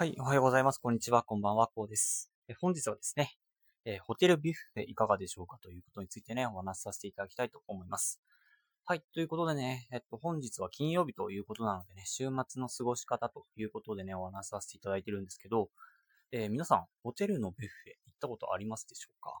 [0.00, 0.78] はい、おはようございます。
[0.78, 1.22] こんにちは。
[1.24, 1.66] こんばんは。
[1.66, 2.32] こうです。
[2.48, 3.36] え本日はですね、
[3.84, 5.58] えホテルビュッフェいかがでしょうか？
[5.62, 8.18] ということについてね、お話しさせていただきたいと思います。
[8.86, 15.68] はい、ということでね、えっと、本日は金曜日ということなのでね、週末の過ごし方ということでね、お話しさせていただいてるんですけど、
[16.32, 19.38] えー、皆さん、ホテルのビュッフェ行ったことありますでしょうか、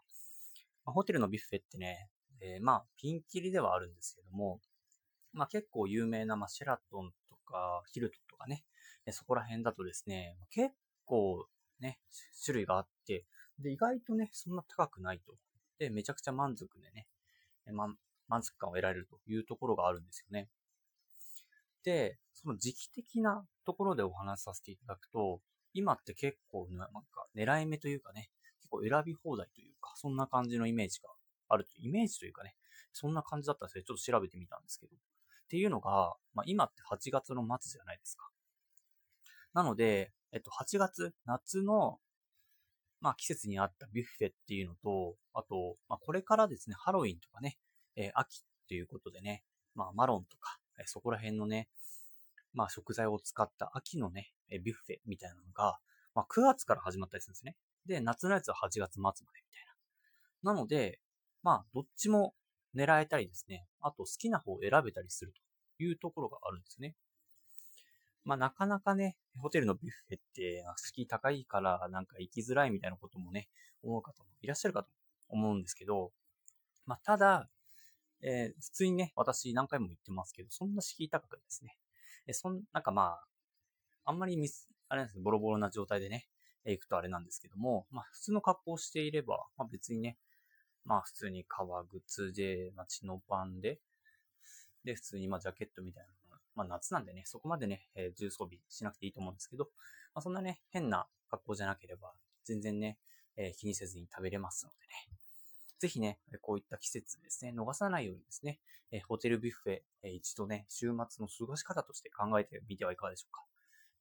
[0.84, 2.10] まあ、ホテルのビュッフェってね、
[2.42, 4.60] えー、まあ、ピンキリではあるんですけども、
[5.32, 8.62] まあ結構有名な、まあ、シェラトンとか、ヒルトンとかね、
[9.12, 10.74] そこら辺だとですね、結
[11.04, 11.46] 構
[11.80, 11.98] ね、
[12.44, 13.24] 種類があって、
[13.58, 15.34] で、意外とね、そんな高くないと。
[15.78, 17.06] で、めちゃくちゃ満足でね、
[17.72, 17.88] ま、
[18.28, 20.48] 満足感を得られるというところがあるんですよね。
[21.84, 25.40] で、その時期的なところでお話しさせていただくと、
[25.72, 28.30] 今って結構なんか狙い目というかね、
[28.60, 31.08] 結構選び放題というか、そんな感じのイメージが
[31.48, 32.54] あるとイメージというかね、
[32.92, 33.84] そんな感じだったんですね。
[33.84, 34.94] ちょっと調べてみたんですけど。
[34.94, 34.98] っ
[35.50, 38.30] ていうのが、まあ、今って8月の末じゃないですか。
[39.54, 41.98] なので、えっと、8月、夏の、
[43.00, 47.58] まあ、季節に合ったビュッフェっていうのと、あと、まあ、これからですね、ハロウィンとかね、
[47.96, 49.42] えー、秋ということでね、
[49.74, 51.68] まあ、マロンとか、えー、そこら辺のね、
[52.52, 55.78] まあ、食材を使った秋のね、えー、ビュッフェみたいなのが、
[56.14, 57.56] まあ、9月から始まったりするんですね。
[57.86, 59.64] で、夏のやつは8月末までみたい
[60.44, 60.52] な。
[60.52, 61.00] なので、
[61.42, 62.34] まあ、どっちも
[62.74, 65.32] 狙えたりですね、あと好きな方を選べたりする
[65.78, 66.94] というところがあるんですね。
[68.30, 73.48] まあなかなかね、ホテルのビュッフェって敷居高いからなんか行きづらいみたいなこともね、
[73.82, 74.88] 思う方もいらっしゃるかと
[75.28, 76.12] 思うんですけど、
[76.86, 77.48] まあただ、
[78.22, 81.76] えー、普通にね、私何回も言ってますけど、そんな敷居高くですね。
[82.28, 83.18] えそん、なんかま
[84.04, 86.28] あ、あんまりミス、あれなんですねボロボロな状態でね、
[86.64, 90.18] 行くとあれなんですけども、まあ普通の格好をしていれば、まあ別にね、
[90.84, 93.80] まあ普通に革靴で、まあチノパンで、
[94.84, 96.12] で普通にまあジャケットみたいな
[96.54, 99.64] まあ夏なんでね、そこまでね、えー、重装備しなくていいと思うんですけど、
[100.14, 102.12] まあそんなね、変な格好じゃなければ、
[102.44, 102.98] 全然ね、
[103.36, 105.20] えー、気にせずに食べれますのでね。
[105.78, 108.60] ぜひね、こういった季節ですね、逃さないようにですね、
[108.92, 113.44] えー、ホテルビュッフェ、えー、一度ね、週末の過ごし方として考えてみてはいかがでしょうか。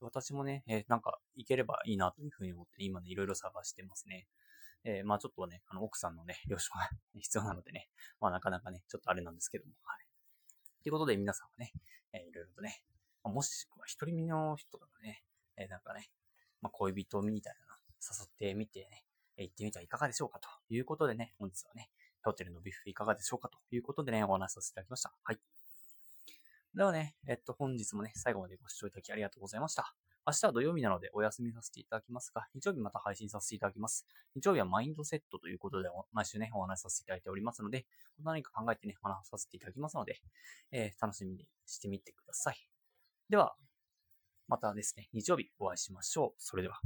[0.02, 4.28] 私もね、えー、なんか行ければいいなというふうに思って、今ね、いろいろ探してますね。
[4.84, 6.90] えー、まあちょっとね、あの、奥さんのね、了承が
[7.20, 7.90] 必要なのでね、
[8.20, 10.09] まあなかなかね、ちょっとあれなんですけども、はい。
[10.84, 11.74] ということで皆さんはね、
[12.14, 12.82] えー、いろいろとね、
[13.24, 15.24] もしくは一人身の人とかね、
[15.58, 16.10] えー、なんかね、
[16.62, 19.04] まあ、恋人みたいな誘ってみてね、
[19.38, 21.90] 行ってみてはいかがでしょうかということでね、本日はね、
[22.24, 25.14] ホテルのビュッフェいかがでしょうかということでね、お話しさせていただきました。
[25.24, 25.40] はい。
[26.76, 29.94] ではね、えっと、本日もね、最後までご視聴いただきありがとうございました。
[30.30, 34.06] 明日は土曜日なのでお休みさせていただきますが、日曜日また配信させていただきます。
[34.36, 37.88] 日曜日はマインドセットということで、毎週ね、お話しさせていただいておりますので、
[38.24, 40.22] 何か考えてね、お話しさせていただきますので、
[40.72, 42.58] えー、楽しみにしてみてください。
[43.28, 43.56] では、
[44.48, 46.34] またですね、日曜日お会いしましょう。
[46.38, 46.80] それでは。